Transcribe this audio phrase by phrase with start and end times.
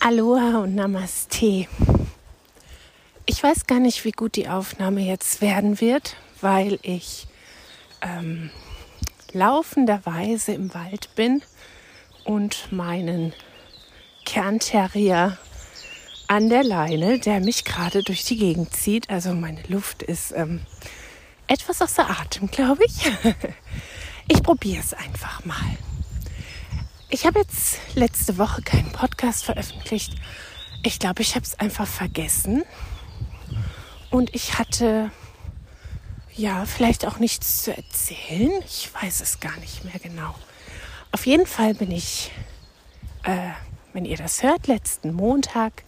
[0.00, 1.66] Aloha und Namaste.
[3.26, 7.26] Ich weiß gar nicht, wie gut die Aufnahme jetzt werden wird, weil ich
[8.00, 8.50] ähm,
[9.32, 11.42] laufenderweise im Wald bin
[12.24, 13.32] und meinen
[14.24, 15.36] Kernterrier
[16.28, 19.10] an der Leine, der mich gerade durch die Gegend zieht.
[19.10, 20.60] Also meine Luft ist ähm,
[21.48, 22.94] etwas außer Atem, glaube ich.
[24.28, 25.76] ich probiere es einfach mal.
[27.10, 30.12] Ich habe jetzt letzte Woche keinen Podcast veröffentlicht.
[30.82, 32.64] Ich glaube, ich habe es einfach vergessen.
[34.10, 35.10] Und ich hatte
[36.36, 38.50] ja vielleicht auch nichts zu erzählen.
[38.66, 40.34] Ich weiß es gar nicht mehr genau.
[41.10, 42.30] Auf jeden Fall bin ich,
[43.22, 43.52] äh,
[43.94, 45.84] wenn ihr das hört, letzten Montag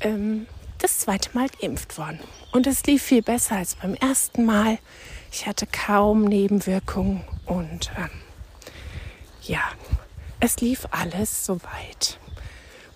[0.00, 2.18] ähm, das zweite Mal geimpft worden.
[2.50, 4.78] Und es lief viel besser als beim ersten Mal.
[5.30, 8.10] Ich hatte kaum Nebenwirkungen und ähm,
[9.50, 9.62] ja,
[10.38, 12.18] es lief alles soweit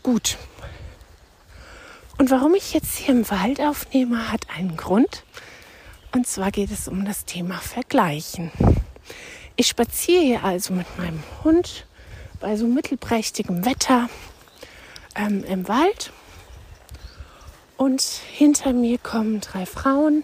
[0.04, 0.38] gut.
[2.16, 5.24] Und warum ich jetzt hier im Wald aufnehme, hat einen Grund.
[6.12, 8.52] Und zwar geht es um das Thema Vergleichen.
[9.56, 11.86] Ich spaziere hier also mit meinem Hund
[12.38, 14.08] bei so mittelprächtigem Wetter
[15.16, 16.12] ähm, im Wald.
[17.76, 20.22] Und hinter mir kommen drei Frauen,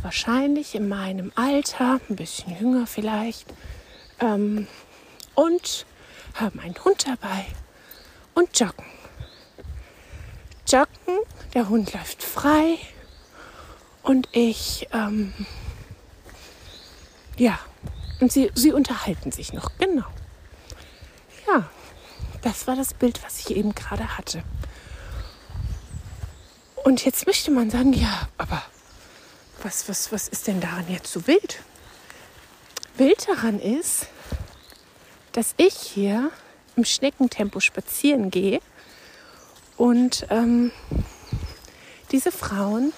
[0.00, 3.52] wahrscheinlich in meinem Alter, ein bisschen jünger vielleicht.
[4.18, 4.66] Ähm,
[5.34, 5.86] und
[6.34, 7.46] haben einen Hund dabei
[8.34, 8.84] und joggen.
[10.68, 11.18] Joggen,
[11.54, 12.78] der Hund läuft frei
[14.02, 15.32] und ich, ähm,
[17.36, 17.58] ja,
[18.20, 20.06] und sie, sie unterhalten sich noch, genau.
[21.46, 21.68] Ja,
[22.42, 24.42] das war das Bild, was ich eben gerade hatte.
[26.84, 28.62] Und jetzt möchte man sagen, ja, aber
[29.62, 31.60] was, was, was ist denn daran jetzt so wild?
[32.96, 34.06] Wild daran ist,
[35.32, 36.30] dass ich hier
[36.76, 38.60] im Schneckentempo spazieren gehe
[39.76, 40.70] und ähm,
[42.12, 42.92] diese Frauen,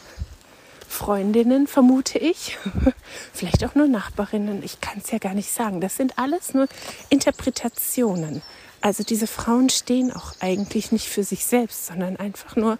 [0.88, 2.58] Freundinnen vermute ich,
[3.32, 6.68] vielleicht auch nur Nachbarinnen, ich kann es ja gar nicht sagen, das sind alles nur
[7.10, 8.42] Interpretationen.
[8.80, 12.78] Also diese Frauen stehen auch eigentlich nicht für sich selbst, sondern einfach nur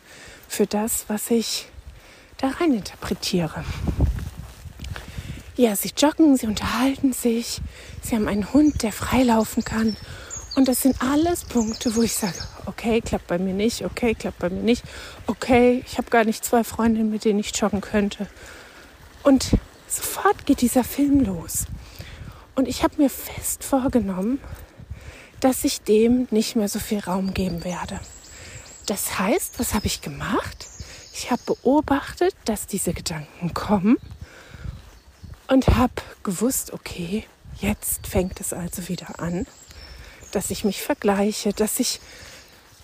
[0.48, 1.66] für das, was ich
[2.36, 3.64] da rein interpretiere.
[5.56, 7.60] Ja, sie joggen, sie unterhalten sich,
[8.02, 9.96] sie haben einen Hund, der freilaufen kann.
[10.56, 14.40] Und das sind alles Punkte, wo ich sage, okay, klappt bei mir nicht, okay, klappt
[14.40, 14.82] bei mir nicht,
[15.28, 18.26] okay, ich habe gar nicht zwei Freundinnen, mit denen ich joggen könnte.
[19.22, 19.56] Und
[19.86, 21.66] sofort geht dieser Film los.
[22.56, 24.40] Und ich habe mir fest vorgenommen,
[25.38, 28.00] dass ich dem nicht mehr so viel Raum geben werde.
[28.86, 30.66] Das heißt, was habe ich gemacht?
[31.12, 33.98] Ich habe beobachtet, dass diese Gedanken kommen
[35.48, 37.24] und habe gewusst, okay,
[37.60, 39.46] jetzt fängt es also wieder an,
[40.32, 42.00] dass ich mich vergleiche, dass ich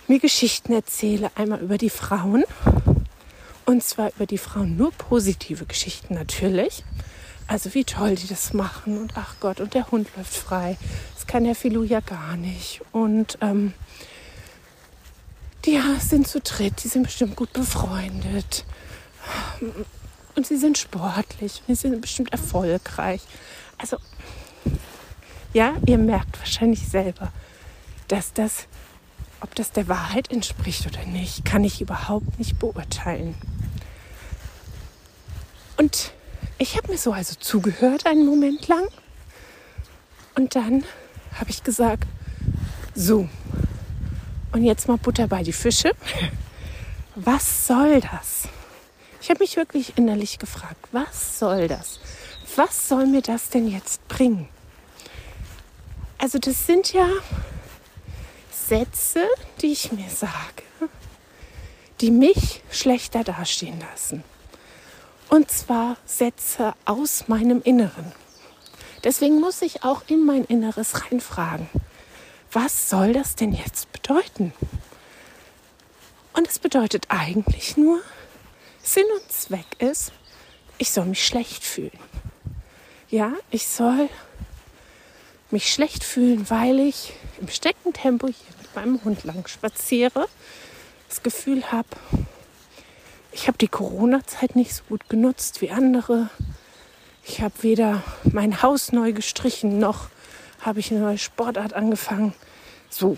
[0.08, 2.44] mir Geschichten erzähle, einmal über die Frauen
[3.66, 6.84] und zwar über die Frauen nur positive Geschichten natürlich.
[7.46, 10.76] Also wie toll die das machen und ach Gott, und der Hund läuft frei.
[11.14, 12.80] Das kann der Filou ja gar nicht.
[12.92, 13.72] Und ähm,
[15.64, 18.64] die sind zu dritt, die sind bestimmt gut befreundet
[20.34, 23.22] und sie sind sportlich und sie sind bestimmt erfolgreich.
[23.78, 23.96] Also,
[25.52, 27.32] ja, ihr merkt wahrscheinlich selber,
[28.08, 28.66] dass das,
[29.40, 33.34] ob das der Wahrheit entspricht oder nicht, kann ich überhaupt nicht beurteilen.
[35.76, 36.12] Und
[36.58, 38.86] ich habe mir so also zugehört einen Moment lang
[40.34, 40.84] und dann
[41.38, 42.06] habe ich gesagt,
[42.94, 43.28] so,
[44.52, 45.92] und jetzt mal Butter bei die Fische.
[47.14, 48.48] Was soll das?
[49.20, 52.00] Ich habe mich wirklich innerlich gefragt, was soll das?
[52.56, 54.48] Was soll mir das denn jetzt bringen?
[56.18, 57.08] Also das sind ja
[58.50, 59.26] Sätze,
[59.60, 60.62] die ich mir sage,
[62.00, 64.24] die mich schlechter dastehen lassen.
[65.28, 68.12] Und zwar Sätze aus meinem Inneren.
[69.04, 71.68] Deswegen muss ich auch in mein Inneres reinfragen.
[72.52, 74.52] Was soll das denn jetzt bedeuten?
[76.32, 78.00] Und es bedeutet eigentlich nur,
[78.82, 80.12] Sinn und Zweck ist,
[80.78, 81.98] ich soll mich schlecht fühlen.
[83.08, 84.08] Ja, ich soll
[85.50, 90.28] mich schlecht fühlen, weil ich im Steckentempo hier mit meinem Hund lang spaziere,
[91.08, 91.88] das Gefühl habe,
[93.32, 96.30] ich habe die Corona-Zeit nicht so gut genutzt wie andere.
[97.24, 100.08] Ich habe weder mein Haus neu gestrichen, noch
[100.60, 102.34] habe ich eine neue Sportart angefangen.
[102.88, 103.16] So,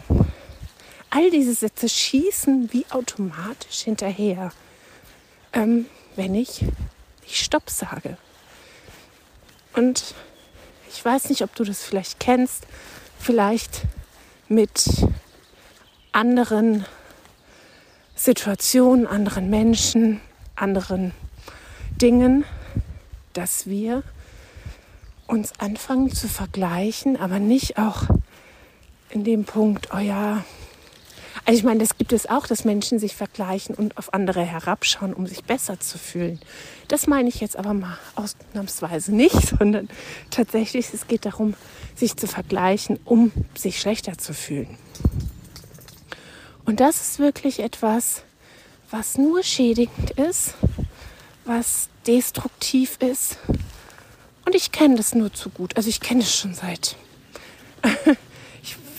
[1.10, 4.52] all diese Sätze schießen wie automatisch hinterher
[5.52, 6.62] ähm, wenn ich
[7.22, 8.16] nicht Stopp sage.
[9.74, 10.14] Und
[10.90, 12.66] ich weiß nicht, ob du das vielleicht kennst,
[13.18, 13.82] vielleicht
[14.48, 14.84] mit
[16.12, 16.84] anderen
[18.14, 20.20] Situationen, anderen Menschen,
[20.54, 21.12] anderen
[22.00, 22.44] Dingen,
[23.32, 24.02] dass wir
[25.26, 28.02] uns anfangen zu vergleichen, aber nicht auch
[29.08, 30.44] in dem Punkt, oh ja,
[31.44, 35.14] also ich meine, das gibt es auch, dass Menschen sich vergleichen und auf andere herabschauen,
[35.14, 36.40] um sich besser zu fühlen.
[36.88, 39.88] Das meine ich jetzt aber mal ausnahmsweise nicht, sondern
[40.30, 41.54] tatsächlich, es geht darum,
[41.94, 44.76] sich zu vergleichen, um sich schlechter zu fühlen.
[46.64, 48.22] Und das ist wirklich etwas,
[48.90, 50.54] was nur schädigend ist,
[51.44, 53.38] was destruktiv ist.
[54.44, 55.76] Und ich kenne das nur zu gut.
[55.76, 56.96] Also ich kenne es schon seit,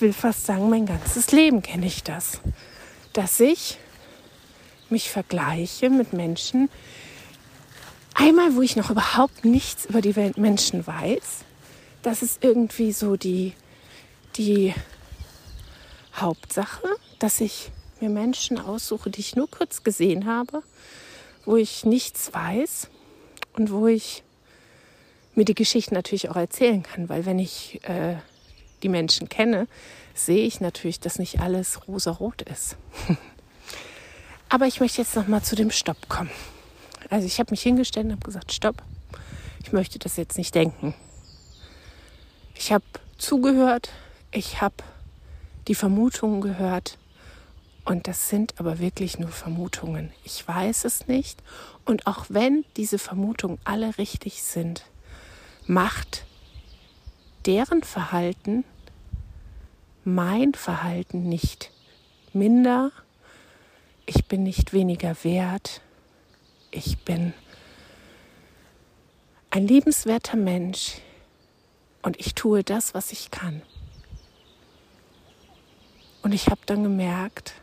[0.02, 2.40] will fast sagen, mein ganzes Leben kenne ich das.
[3.14, 3.78] Dass ich
[4.90, 6.70] mich vergleiche mit Menschen,
[8.14, 11.44] einmal, wo ich noch überhaupt nichts über die Welt Menschen weiß.
[12.02, 13.54] Das ist irgendwie so die,
[14.36, 14.74] die
[16.16, 16.88] Hauptsache,
[17.20, 20.64] dass ich mir Menschen aussuche, die ich nur kurz gesehen habe,
[21.46, 22.90] wo ich nichts weiß
[23.54, 24.24] und wo ich
[25.36, 28.16] mir die Geschichten natürlich auch erzählen kann, weil wenn ich äh,
[28.84, 29.68] die Menschen kenne,
[30.14, 32.78] sehe ich natürlich, dass nicht alles rosa-rot ist.
[34.50, 36.30] Aber ich möchte jetzt noch mal zu dem Stopp kommen.
[37.10, 38.84] Also ich habe mich hingestellt und habe gesagt, stopp,
[39.64, 40.94] ich möchte das jetzt nicht denken.
[42.56, 42.84] Ich habe
[43.18, 43.90] zugehört,
[44.32, 44.76] ich habe
[45.68, 46.98] die Vermutungen gehört
[47.86, 50.12] und das sind aber wirklich nur Vermutungen.
[50.24, 51.42] Ich weiß es nicht
[51.86, 54.86] und auch wenn diese Vermutungen alle richtig sind,
[55.66, 56.26] macht
[57.46, 58.64] deren Verhalten
[60.04, 61.72] mein Verhalten nicht
[62.34, 62.92] minder.
[64.06, 65.82] Ich bin nicht weniger wert.
[66.72, 67.34] Ich bin
[69.50, 70.96] ein liebenswerter Mensch
[72.02, 73.62] und ich tue das, was ich kann.
[76.22, 77.54] Und ich habe dann gemerkt,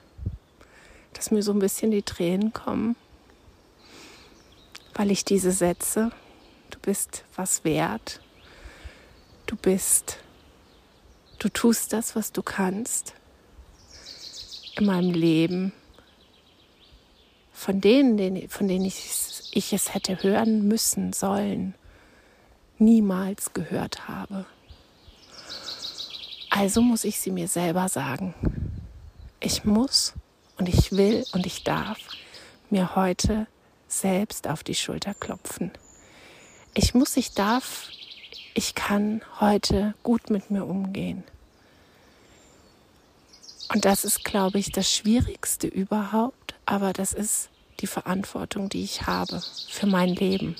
[1.14, 2.94] dass mir so ein bisschen die Tränen kommen,
[4.94, 6.12] weil ich diese Sätze
[6.70, 8.20] du bist was wert,
[9.46, 10.18] du bist,
[11.40, 13.14] du tust das, was du kannst
[14.76, 15.72] in meinem Leben,
[17.52, 21.74] von denen, von denen ich, ich es hätte hören müssen, sollen,
[22.78, 24.46] niemals gehört habe.
[26.48, 28.34] Also muss ich sie mir selber sagen.
[29.40, 30.14] Ich muss
[30.58, 31.98] und ich will und ich darf
[32.70, 33.46] mir heute
[33.88, 35.72] selbst auf die Schulter klopfen
[36.74, 37.90] ich muss, ich darf,
[38.54, 41.24] ich kann heute gut mit mir umgehen.
[43.72, 47.50] Und das ist, glaube ich, das Schwierigste überhaupt, aber das ist
[47.80, 50.56] die Verantwortung, die ich habe für mein Leben.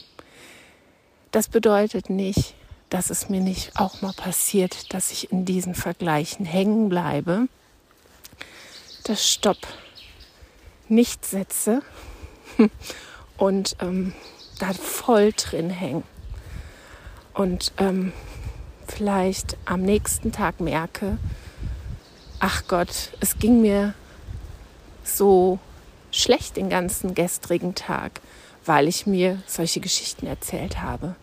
[1.33, 2.55] Das bedeutet nicht,
[2.89, 7.49] dass es mir nicht auch mal passiert, dass ich in diesen Vergleichen hängen bleibe,
[9.05, 9.67] das Stopp
[10.89, 11.83] nicht setze
[13.37, 14.13] und ähm,
[14.59, 16.05] da voll drin hängen.
[17.35, 18.13] Und ähm,
[18.87, 21.19] vielleicht am nächsten Tag merke,
[22.39, 23.95] ach Gott, es ging mir
[25.05, 25.59] so
[26.11, 28.21] schlecht den ganzen gestrigen Tag,
[28.65, 31.15] weil ich mir solche Geschichten erzählt habe.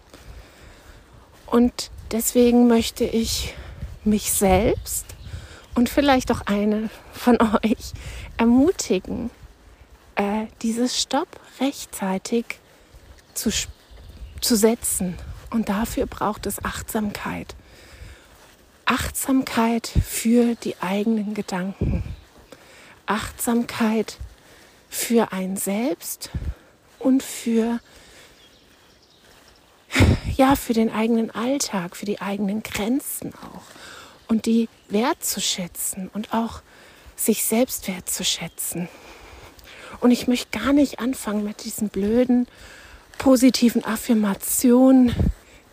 [1.45, 3.53] Und deswegen möchte ich
[4.03, 5.05] mich selbst
[5.75, 7.93] und vielleicht auch eine von euch
[8.37, 9.29] ermutigen,
[10.15, 11.27] äh, dieses Stopp
[11.59, 12.59] rechtzeitig
[13.33, 13.51] zu,
[14.41, 15.17] zu setzen.
[15.49, 17.55] Und dafür braucht es Achtsamkeit.
[18.85, 22.03] Achtsamkeit für die eigenen Gedanken.
[23.05, 24.17] Achtsamkeit
[24.89, 26.29] für ein Selbst
[26.99, 27.79] und für
[30.35, 33.63] ja, für den eigenen Alltag, für die eigenen Grenzen auch.
[34.27, 36.61] Und die wertzuschätzen und auch
[37.15, 38.87] sich selbst wertzuschätzen.
[39.99, 42.47] Und ich möchte gar nicht anfangen mit diesen blöden
[43.17, 45.13] positiven Affirmationen,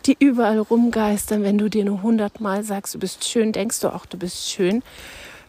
[0.05, 1.43] die überall rumgeistern.
[1.43, 4.83] Wenn du dir nur hundertmal sagst, du bist schön, denkst du auch, du bist schön.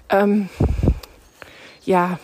[0.09, 0.49] Ähm,
[1.85, 2.19] ja,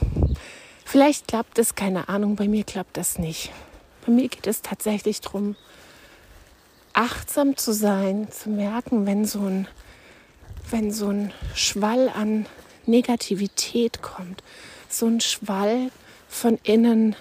[0.84, 3.50] vielleicht klappt es, keine Ahnung, bei mir klappt das nicht.
[4.06, 5.56] Bei mir geht es tatsächlich darum,
[6.92, 9.68] achtsam zu sein, zu merken, wenn so ein,
[10.70, 12.46] wenn so ein Schwall an
[12.86, 14.42] Negativität kommt,
[14.88, 15.90] so ein Schwall
[16.28, 17.16] von innen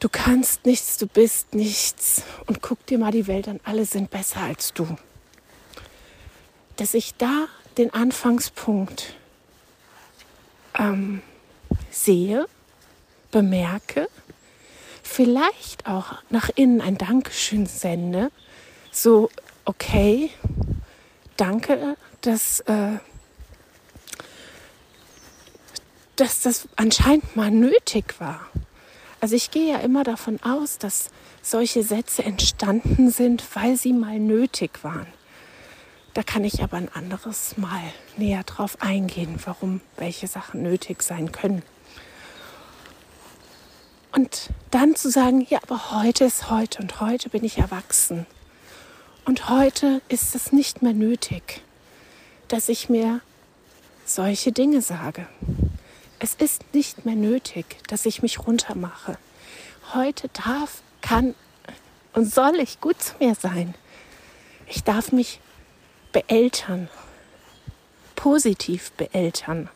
[0.00, 2.22] Du kannst nichts, du bist nichts.
[2.46, 4.96] Und guck dir mal die Welt an, alle sind besser als du.
[6.76, 9.14] Dass ich da den Anfangspunkt
[10.78, 11.20] ähm,
[11.90, 12.46] sehe,
[13.30, 14.08] bemerke,
[15.02, 18.30] vielleicht auch nach innen ein Dankeschön sende,
[18.90, 19.30] so,
[19.66, 20.30] okay,
[21.36, 22.98] danke, dass, äh,
[26.16, 28.48] dass das anscheinend mal nötig war.
[29.20, 31.10] Also ich gehe ja immer davon aus, dass
[31.42, 35.06] solche Sätze entstanden sind, weil sie mal nötig waren.
[36.14, 37.82] Da kann ich aber ein anderes Mal
[38.16, 41.62] näher drauf eingehen, warum welche Sachen nötig sein können.
[44.12, 48.26] Und dann zu sagen, ja, aber heute ist heute und heute bin ich erwachsen.
[49.24, 51.62] Und heute ist es nicht mehr nötig,
[52.48, 53.20] dass ich mir
[54.04, 55.28] solche Dinge sage.
[56.22, 59.16] Es ist nicht mehr nötig, dass ich mich runtermache.
[59.94, 61.34] Heute darf, kann
[62.12, 63.74] und soll ich gut zu mir sein.
[64.66, 65.40] Ich darf mich
[66.12, 66.90] beeltern,
[68.16, 69.70] positiv beeltern.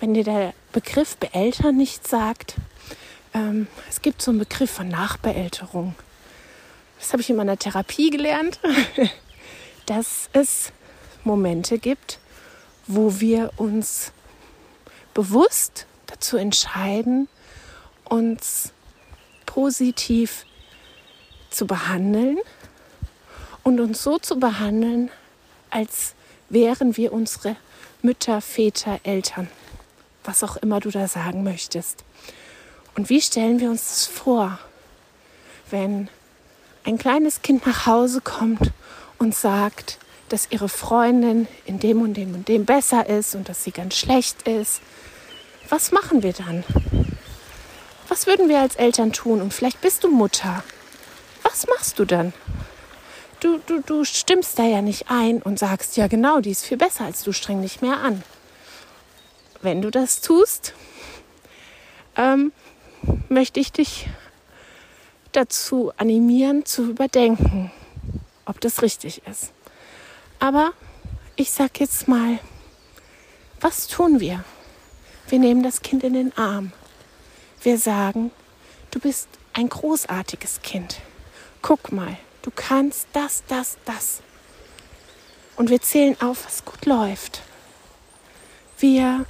[0.00, 2.56] Wenn dir der Begriff beeltern nicht sagt,
[3.32, 5.94] ähm, es gibt so einen Begriff von Nachbeälterung.
[6.98, 8.58] Das habe ich in meiner Therapie gelernt,
[9.86, 10.72] dass es
[11.22, 12.18] Momente gibt,
[12.88, 14.12] wo wir uns
[15.14, 17.28] bewusst dazu entscheiden,
[18.04, 18.72] uns
[19.46, 20.46] positiv
[21.50, 22.38] zu behandeln
[23.62, 25.10] und uns so zu behandeln,
[25.70, 26.14] als
[26.48, 27.56] wären wir unsere
[28.02, 29.48] Mütter, Väter, Eltern,
[30.24, 32.04] was auch immer du da sagen möchtest.
[32.96, 34.58] Und wie stellen wir uns das vor,
[35.70, 36.08] wenn
[36.84, 38.72] ein kleines Kind nach Hause kommt
[39.18, 39.98] und sagt,
[40.32, 43.96] dass ihre Freundin in dem und dem und dem besser ist und dass sie ganz
[43.96, 44.80] schlecht ist?
[45.68, 46.64] Was machen wir dann?
[48.08, 49.42] Was würden wir als Eltern tun?
[49.42, 50.64] Und vielleicht bist du Mutter.
[51.42, 52.32] Was machst du dann?
[53.40, 56.76] Du, du, du stimmst da ja nicht ein und sagst, ja genau, die ist viel
[56.78, 58.22] besser als du, streng dich mehr an.
[59.60, 60.74] Wenn du das tust,
[62.16, 62.52] ähm,
[63.28, 64.08] möchte ich dich
[65.32, 67.70] dazu animieren, zu überdenken,
[68.46, 69.52] ob das richtig ist.
[70.42, 70.72] Aber
[71.36, 72.40] ich sage jetzt mal,
[73.60, 74.44] was tun wir?
[75.28, 76.72] Wir nehmen das Kind in den Arm.
[77.62, 78.32] Wir sagen,
[78.90, 81.00] du bist ein großartiges Kind.
[81.62, 84.20] Guck mal, du kannst das, das, das.
[85.54, 87.42] Und wir zählen auf, was gut läuft.
[88.80, 89.24] Wir,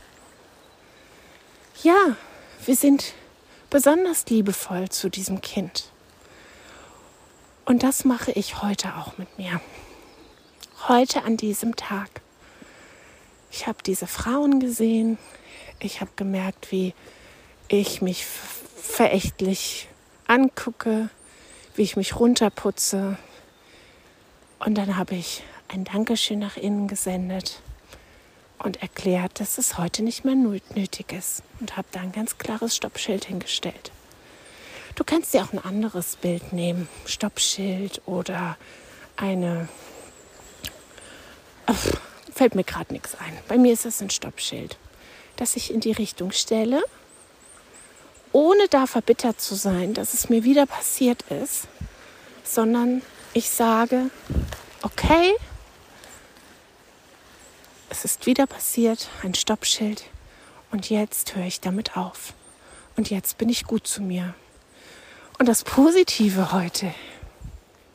[1.83, 2.17] ja,
[2.65, 3.13] wir sind
[3.69, 5.93] besonders liebevoll zu diesem Kind.
[7.67, 9.61] Und das mache ich heute auch mit mir.
[10.89, 12.09] Heute an diesem Tag.
[13.53, 15.17] Ich habe diese Frauen gesehen.
[15.79, 16.93] Ich habe gemerkt, wie
[17.69, 19.87] ich mich verächtlich
[20.27, 21.09] angucke,
[21.77, 23.17] wie ich mich runterputze.
[24.59, 27.61] Und dann habe ich ein Dankeschön nach innen gesendet
[28.59, 32.75] und erklärt, dass es heute nicht mehr nötig ist und habe da ein ganz klares
[32.75, 33.93] Stoppschild hingestellt.
[34.97, 38.57] Du kannst dir auch ein anderes Bild nehmen, Stoppschild oder
[39.17, 39.69] eine.
[41.73, 41.87] Ach,
[42.35, 43.39] fällt mir gerade nichts ein.
[43.49, 44.77] Bei mir ist es ein Stoppschild,
[45.37, 46.83] das ich in die Richtung stelle,
[48.33, 51.69] ohne da verbittert zu sein, dass es mir wieder passiert ist,
[52.45, 53.01] sondern
[53.33, 54.11] ich sage,
[54.83, 55.35] okay,
[57.89, 60.05] es ist wieder passiert, ein Stoppschild.
[60.71, 62.35] Und jetzt höre ich damit auf.
[62.97, 64.35] Und jetzt bin ich gut zu mir.
[65.39, 66.95] Und das Positive heute.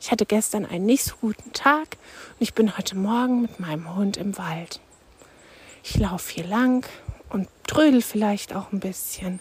[0.00, 1.96] Ich hatte gestern einen nicht so guten Tag
[2.38, 4.80] und ich bin heute Morgen mit meinem Hund im Wald.
[5.82, 6.86] Ich laufe hier lang
[7.30, 9.40] und trödel vielleicht auch ein bisschen.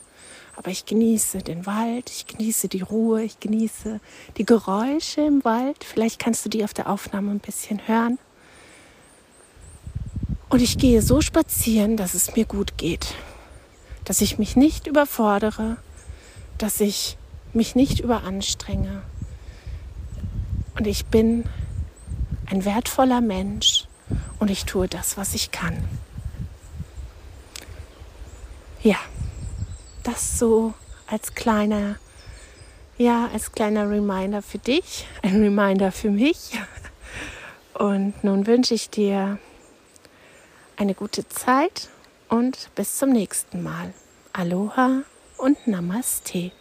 [0.55, 3.99] Aber ich genieße den Wald, ich genieße die Ruhe, ich genieße
[4.37, 5.83] die Geräusche im Wald.
[5.83, 8.17] Vielleicht kannst du die auf der Aufnahme ein bisschen hören.
[10.49, 13.13] Und ich gehe so spazieren, dass es mir gut geht.
[14.05, 15.77] Dass ich mich nicht überfordere,
[16.57, 17.17] dass ich
[17.53, 19.03] mich nicht überanstrenge.
[20.77, 21.46] Und ich bin
[22.50, 23.86] ein wertvoller Mensch
[24.39, 25.77] und ich tue das, was ich kann.
[28.84, 28.98] Ja,
[30.03, 30.74] das so
[31.07, 31.96] als kleiner,
[32.98, 36.60] ja, als kleiner Reminder für dich, ein Reminder für mich.
[37.74, 39.39] Und nun wünsche ich dir
[40.77, 41.89] eine gute Zeit
[42.29, 43.93] und bis zum nächsten Mal.
[44.34, 45.01] Aloha
[45.38, 46.51] und Namaste.